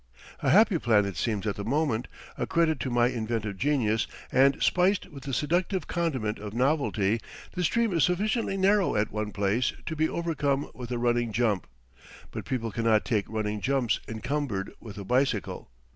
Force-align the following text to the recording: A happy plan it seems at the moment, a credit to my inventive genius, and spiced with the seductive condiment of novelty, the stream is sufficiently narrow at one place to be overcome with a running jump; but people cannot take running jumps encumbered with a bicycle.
A 0.39 0.49
happy 0.49 0.79
plan 0.79 1.05
it 1.05 1.15
seems 1.15 1.45
at 1.45 1.57
the 1.57 1.63
moment, 1.63 2.07
a 2.35 2.47
credit 2.47 2.79
to 2.79 2.89
my 2.89 3.09
inventive 3.09 3.55
genius, 3.57 4.07
and 4.31 4.57
spiced 4.59 5.05
with 5.11 5.25
the 5.25 5.31
seductive 5.31 5.85
condiment 5.85 6.39
of 6.39 6.55
novelty, 6.55 7.19
the 7.51 7.63
stream 7.63 7.93
is 7.93 8.05
sufficiently 8.05 8.57
narrow 8.57 8.95
at 8.95 9.11
one 9.11 9.31
place 9.31 9.73
to 9.85 9.95
be 9.95 10.09
overcome 10.09 10.71
with 10.73 10.89
a 10.89 10.97
running 10.97 11.31
jump; 11.31 11.67
but 12.31 12.45
people 12.45 12.71
cannot 12.71 13.05
take 13.05 13.29
running 13.29 13.61
jumps 13.61 13.99
encumbered 14.07 14.73
with 14.79 14.97
a 14.97 15.03
bicycle. 15.05 15.69